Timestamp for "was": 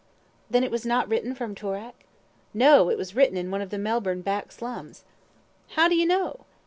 0.71-0.83, 2.97-3.15